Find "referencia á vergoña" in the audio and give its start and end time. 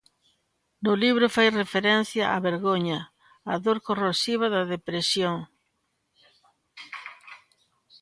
1.61-2.99